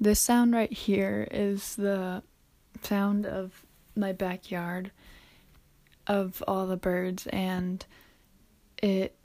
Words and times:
this 0.00 0.20
sound 0.20 0.52
right 0.52 0.72
here 0.72 1.26
is 1.30 1.76
the 1.76 2.22
sound 2.82 3.26
of 3.26 3.64
my 3.94 4.12
backyard 4.12 4.90
of 6.06 6.42
all 6.46 6.66
the 6.66 6.76
birds 6.76 7.26
and 7.28 7.84
it 8.82 9.16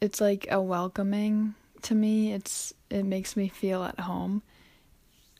it's 0.00 0.20
like 0.20 0.46
a 0.50 0.60
welcoming 0.60 1.54
to 1.82 1.94
me. 1.94 2.32
It's 2.32 2.74
it 2.90 3.04
makes 3.04 3.36
me 3.36 3.48
feel 3.48 3.84
at 3.84 4.00
home. 4.00 4.42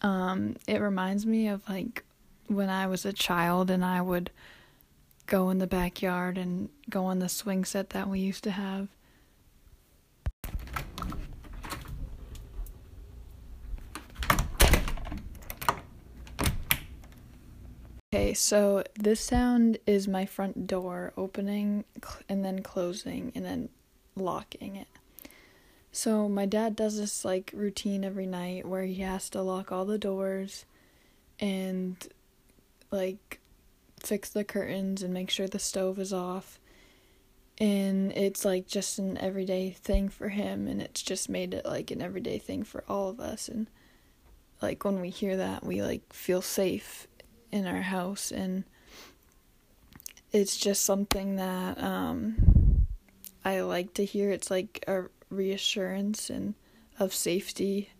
Um 0.02 0.56
it 0.66 0.80
reminds 0.80 1.26
me 1.26 1.48
of 1.48 1.68
like 1.68 2.04
when 2.46 2.68
I 2.68 2.86
was 2.86 3.04
a 3.04 3.12
child 3.12 3.70
and 3.70 3.84
I 3.84 4.00
would 4.00 4.30
go 5.26 5.50
in 5.50 5.58
the 5.58 5.66
backyard 5.66 6.38
and 6.38 6.68
go 6.90 7.06
on 7.06 7.18
the 7.18 7.28
swing 7.28 7.64
set 7.64 7.90
that 7.90 8.08
we 8.08 8.20
used 8.20 8.44
to 8.44 8.50
have. 8.52 8.88
Okay, 18.14 18.34
so 18.34 18.84
this 18.94 19.20
sound 19.20 19.78
is 19.86 20.06
my 20.06 20.26
front 20.26 20.66
door 20.66 21.14
opening 21.16 21.84
and 22.28 22.44
then 22.44 22.60
closing 22.60 23.32
and 23.34 23.42
then 23.42 23.70
locking 24.16 24.76
it. 24.76 24.88
So 25.92 26.28
my 26.28 26.44
dad 26.44 26.76
does 26.76 26.98
this 26.98 27.24
like 27.24 27.50
routine 27.54 28.04
every 28.04 28.26
night 28.26 28.68
where 28.68 28.84
he 28.84 29.00
has 29.00 29.30
to 29.30 29.40
lock 29.40 29.72
all 29.72 29.86
the 29.86 29.96
doors 29.96 30.66
and 31.40 31.96
like 32.90 33.40
fix 33.98 34.28
the 34.28 34.44
curtains 34.44 35.02
and 35.02 35.14
make 35.14 35.30
sure 35.30 35.48
the 35.48 35.58
stove 35.58 35.98
is 35.98 36.12
off. 36.12 36.60
And 37.56 38.12
it's 38.12 38.44
like 38.44 38.66
just 38.66 38.98
an 38.98 39.16
everyday 39.16 39.70
thing 39.70 40.10
for 40.10 40.28
him 40.28 40.68
and 40.68 40.82
it's 40.82 41.00
just 41.00 41.30
made 41.30 41.54
it 41.54 41.64
like 41.64 41.90
an 41.90 42.02
everyday 42.02 42.36
thing 42.36 42.62
for 42.62 42.84
all 42.90 43.08
of 43.08 43.20
us 43.20 43.48
and 43.48 43.68
like 44.60 44.84
when 44.84 45.00
we 45.00 45.08
hear 45.08 45.36
that 45.36 45.64
we 45.64 45.82
like 45.82 46.12
feel 46.12 46.40
safe 46.40 47.08
in 47.52 47.66
our 47.66 47.82
house 47.82 48.32
and 48.32 48.64
it's 50.32 50.56
just 50.56 50.84
something 50.84 51.36
that 51.36 51.80
um, 51.82 52.86
I 53.44 53.60
like 53.60 53.94
to 53.94 54.04
hear. 54.04 54.30
It's 54.30 54.50
like 54.50 54.82
a 54.88 55.04
reassurance 55.30 56.30
and 56.30 56.54
of 56.98 57.14
safety. 57.14 57.90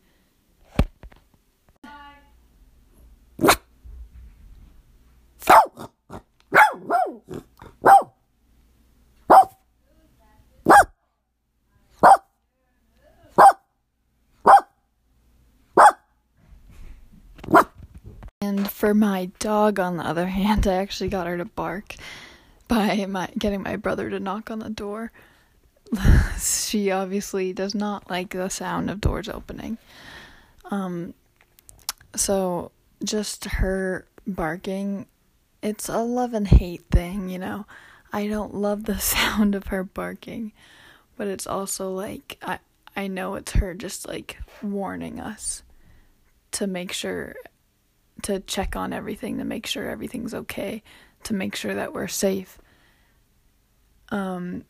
And 18.53 18.71
for 18.71 18.93
my 18.93 19.31
dog, 19.39 19.81
on 19.81 19.97
the 19.97 20.07
other 20.07 20.27
hand, 20.27 20.67
I 20.67 20.75
actually 20.75 21.09
got 21.09 21.27
her 21.27 21.39
to 21.39 21.47
bark 21.47 21.95
by 22.69 23.07
my 23.07 23.31
getting 23.39 23.63
my 23.63 23.77
brother 23.77 24.11
to 24.11 24.21
knock 24.21 24.51
on 24.51 24.59
the 24.59 24.69
door. 24.69 25.11
she 26.39 26.91
obviously 26.91 27.55
does 27.55 27.75
not 27.75 28.11
like 28.11 28.33
the 28.33 28.51
sound 28.51 28.91
of 28.91 29.01
doors 29.01 29.31
opening. 29.31 29.79
Um, 30.71 31.15
so 32.15 32.73
just 33.03 33.47
her 33.47 34.05
barking, 34.27 35.07
it's 35.63 35.89
a 35.89 36.01
love 36.01 36.35
and 36.35 36.47
hate 36.47 36.85
thing, 36.91 37.31
you 37.31 37.39
know. 37.39 37.65
I 38.13 38.27
don't 38.27 38.55
love 38.55 38.85
the 38.85 38.99
sound 39.01 39.55
of 39.55 39.69
her 39.69 39.83
barking, 39.83 40.53
but 41.17 41.27
it's 41.27 41.47
also 41.47 41.91
like 41.91 42.37
I 42.43 42.59
I 42.95 43.07
know 43.07 43.35
it's 43.37 43.53
her 43.53 43.73
just 43.73 44.07
like 44.07 44.37
warning 44.63 45.21
us 45.21 45.63
to 46.51 46.67
make 46.67 46.93
sure 46.93 47.35
to 48.23 48.41
check 48.41 48.77
on 48.77 48.93
everything 48.93 49.39
to 49.39 49.45
make 49.45 49.67
sure 49.67 49.89
everything's 49.89 50.35
okay, 50.35 50.83
to 51.25 51.35
make 51.35 51.55
sure 51.57 51.75
that 51.75 51.93
we're 51.93 52.09
safe. 52.09 52.59
Um, 54.11 54.65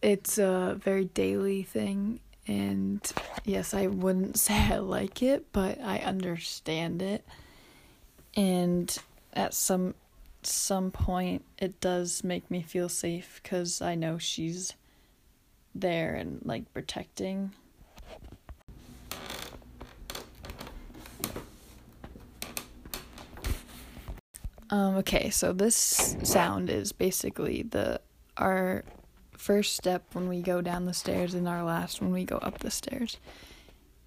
it's 0.00 0.38
a 0.38 0.78
very 0.82 1.06
daily 1.06 1.62
thing, 1.62 2.20
and 2.46 3.00
yes, 3.44 3.74
I 3.74 3.86
wouldn't 3.86 4.38
say 4.38 4.54
I 4.54 4.78
like 4.78 5.22
it, 5.22 5.46
but 5.52 5.80
I 5.80 5.98
understand 5.98 7.02
it. 7.02 7.24
And 8.34 8.96
at 9.32 9.54
some 9.54 9.94
some 10.44 10.90
point, 10.90 11.44
it 11.58 11.80
does 11.80 12.24
make 12.24 12.50
me 12.50 12.62
feel 12.62 12.88
safe 12.88 13.40
because 13.42 13.80
I 13.80 13.94
know 13.94 14.18
she's 14.18 14.74
there 15.74 16.14
and 16.14 16.40
like 16.44 16.72
protecting 16.74 17.52
Um, 24.72 24.96
okay, 24.96 25.28
so 25.28 25.52
this 25.52 26.16
sound 26.22 26.70
is 26.70 26.92
basically 26.92 27.62
the 27.62 28.00
our 28.38 28.84
first 29.36 29.76
step 29.76 30.02
when 30.14 30.28
we 30.28 30.40
go 30.40 30.62
down 30.62 30.86
the 30.86 30.94
stairs 30.94 31.34
and 31.34 31.46
our 31.46 31.62
last 31.62 32.00
when 32.00 32.10
we 32.10 32.24
go 32.24 32.38
up 32.38 32.60
the 32.60 32.70
stairs. 32.70 33.18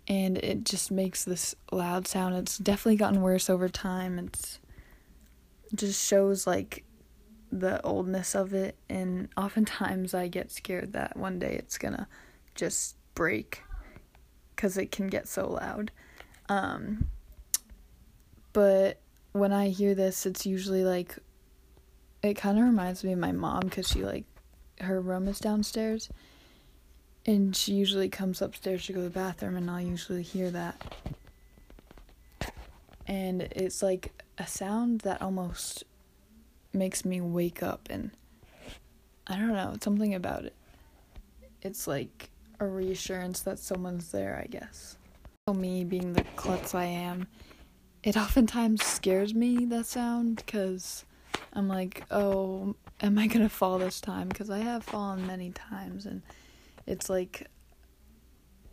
And 0.07 0.39
it 0.39 0.63
just 0.63 0.89
makes 0.89 1.23
this 1.23 1.53
loud 1.71 2.07
sound. 2.07 2.33
It's 2.33 2.57
definitely 2.57 2.95
gotten 2.95 3.21
worse 3.21 3.47
over 3.47 3.69
time. 3.69 4.17
It's 4.17 4.59
it 5.71 5.77
just 5.77 6.03
shows 6.03 6.47
like 6.47 6.83
the 7.51 7.79
oldness 7.83 8.33
of 8.33 8.55
it 8.55 8.75
and 8.89 9.29
oftentimes 9.37 10.15
I 10.15 10.27
get 10.27 10.51
scared 10.51 10.93
that 10.93 11.15
one 11.15 11.37
day 11.37 11.53
it's 11.53 11.77
going 11.77 11.93
to 11.93 12.07
just 12.55 12.95
break 13.13 13.61
cuz 14.55 14.77
it 14.77 14.91
can 14.91 15.07
get 15.07 15.27
so 15.27 15.47
loud. 15.47 15.91
Um 16.49 17.11
but 18.51 18.99
when 19.35 19.51
I 19.51 19.67
hear 19.67 19.93
this, 19.93 20.25
it's 20.25 20.45
usually 20.45 20.85
like 20.85 21.17
it 22.23 22.35
kind 22.35 22.57
of 22.57 22.63
reminds 22.63 23.03
me 23.03 23.11
of 23.11 23.19
my 23.19 23.33
mom 23.33 23.63
because 23.63 23.85
she 23.85 24.05
like 24.05 24.23
her 24.79 25.01
room 25.01 25.27
is 25.27 25.39
downstairs, 25.39 26.09
and 27.25 27.53
she 27.53 27.73
usually 27.73 28.07
comes 28.07 28.41
upstairs 28.41 28.85
to 28.85 28.93
go 28.93 28.99
to 28.99 29.03
the 29.03 29.09
bathroom, 29.09 29.57
and 29.57 29.69
I'll 29.69 29.81
usually 29.81 30.21
hear 30.21 30.49
that, 30.51 30.81
and 33.07 33.41
it's 33.41 33.83
like 33.83 34.23
a 34.37 34.47
sound 34.47 35.01
that 35.01 35.21
almost 35.21 35.83
makes 36.71 37.03
me 37.03 37.19
wake 37.19 37.61
up, 37.61 37.89
and 37.89 38.11
I 39.27 39.35
don't 39.35 39.49
know, 39.51 39.75
something 39.81 40.15
about 40.15 40.45
it. 40.45 40.55
It's 41.61 41.87
like 41.87 42.29
a 42.61 42.65
reassurance 42.65 43.41
that 43.41 43.59
someone's 43.59 44.13
there, 44.13 44.41
I 44.41 44.47
guess. 44.47 44.95
Me 45.53 45.83
being 45.83 46.13
the 46.13 46.23
klutz 46.37 46.73
I 46.73 46.85
am 46.85 47.27
it 48.05 48.15
oftentimes 48.15 48.85
scares 48.85 49.33
me 49.33 49.65
that 49.65 49.87
sound 49.87 50.35
because 50.35 51.05
I'm 51.53 51.67
like, 51.67 52.03
oh, 52.11 52.75
am 53.01 53.17
I 53.17 53.25
gonna 53.25 53.49
fall 53.49 53.79
this 53.79 53.99
time? 53.99 54.29
Because 54.29 54.51
I 54.51 54.59
have 54.59 54.83
fallen 54.83 55.25
many 55.25 55.49
times, 55.49 56.05
and 56.05 56.21
it's 56.85 57.09
like, 57.09 57.47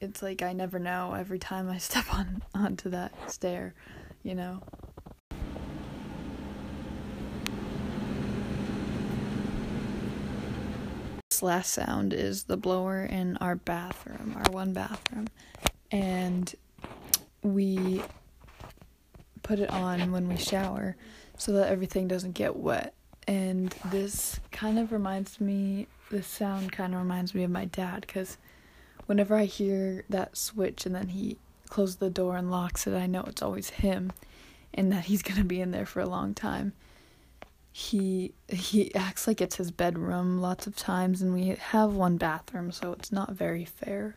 it's 0.02 0.22
like 0.22 0.42
I 0.42 0.52
never 0.52 0.78
know 0.78 1.14
every 1.14 1.38
time 1.38 1.70
I 1.70 1.78
step 1.78 2.12
on 2.12 2.42
onto 2.54 2.90
that 2.90 3.32
stair, 3.32 3.74
you 4.22 4.34
know. 4.34 4.60
This 11.30 11.42
last 11.42 11.72
sound 11.72 12.12
is 12.12 12.44
the 12.44 12.58
blower 12.58 13.02
in 13.02 13.38
our 13.38 13.56
bathroom, 13.56 14.36
our 14.36 14.52
one 14.52 14.74
bathroom, 14.74 15.28
and 15.90 16.54
we 17.42 18.02
put 19.42 19.58
it 19.58 19.70
on 19.70 20.12
when 20.12 20.28
we 20.28 20.36
shower 20.36 20.96
so 21.36 21.52
that 21.52 21.70
everything 21.70 22.08
doesn't 22.08 22.32
get 22.32 22.56
wet. 22.56 22.94
And 23.26 23.74
this 23.90 24.40
kind 24.50 24.78
of 24.78 24.92
reminds 24.92 25.40
me, 25.40 25.86
this 26.10 26.26
sound 26.26 26.72
kind 26.72 26.94
of 26.94 27.00
reminds 27.00 27.34
me 27.34 27.44
of 27.44 27.50
my 27.50 27.64
dad 27.66 28.02
because 28.02 28.36
whenever 29.06 29.36
I 29.36 29.44
hear 29.44 30.04
that 30.08 30.36
switch 30.36 30.86
and 30.86 30.94
then 30.94 31.08
he 31.08 31.38
closes 31.68 31.96
the 31.96 32.10
door 32.10 32.36
and 32.36 32.50
locks 32.50 32.86
it, 32.86 32.94
I 32.94 33.06
know 33.06 33.24
it's 33.26 33.42
always 33.42 33.70
him 33.70 34.12
and 34.74 34.92
that 34.92 35.04
he's 35.04 35.22
going 35.22 35.38
to 35.38 35.44
be 35.44 35.60
in 35.60 35.70
there 35.70 35.86
for 35.86 36.00
a 36.00 36.08
long 36.08 36.34
time. 36.34 36.72
He 37.74 38.34
he 38.48 38.94
acts 38.94 39.26
like 39.26 39.40
it's 39.40 39.56
his 39.56 39.70
bedroom 39.70 40.42
lots 40.42 40.66
of 40.66 40.76
times 40.76 41.22
and 41.22 41.32
we 41.32 41.56
have 41.58 41.94
one 41.94 42.18
bathroom 42.18 42.70
so 42.70 42.92
it's 42.92 43.10
not 43.10 43.32
very 43.32 43.64
fair. 43.64 44.16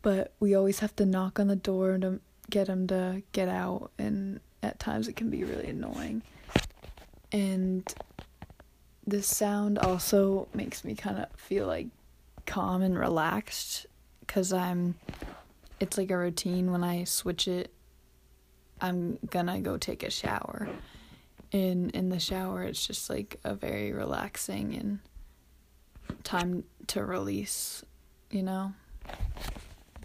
But 0.00 0.32
we 0.40 0.54
always 0.54 0.78
have 0.78 0.96
to 0.96 1.04
knock 1.04 1.38
on 1.38 1.48
the 1.48 1.56
door 1.56 1.98
to 1.98 2.20
get 2.50 2.68
him 2.68 2.86
to 2.88 3.22
get 3.32 3.48
out 3.48 3.90
and 3.98 4.40
at 4.62 4.78
times 4.78 5.08
it 5.08 5.16
can 5.16 5.30
be 5.30 5.44
really 5.44 5.68
annoying. 5.68 6.22
And 7.32 7.92
this 9.06 9.26
sound 9.26 9.78
also 9.78 10.48
makes 10.54 10.84
me 10.84 10.94
kind 10.94 11.18
of 11.18 11.26
feel 11.36 11.66
like 11.66 11.88
calm 12.46 12.82
and 12.82 12.98
relaxed 12.98 13.86
cuz 14.26 14.52
I'm 14.52 14.94
it's 15.80 15.98
like 15.98 16.10
a 16.10 16.16
routine 16.16 16.70
when 16.70 16.84
I 16.84 17.04
switch 17.04 17.48
it 17.48 17.72
I'm 18.80 19.18
gonna 19.30 19.60
go 19.60 19.76
take 19.76 20.02
a 20.02 20.10
shower. 20.10 20.68
In 21.52 21.90
in 21.90 22.08
the 22.08 22.20
shower 22.20 22.62
it's 22.62 22.86
just 22.86 23.08
like 23.10 23.40
a 23.44 23.54
very 23.54 23.92
relaxing 23.92 24.74
and 24.74 24.98
time 26.24 26.64
to 26.88 27.04
release, 27.04 27.84
you 28.30 28.42
know? 28.42 28.72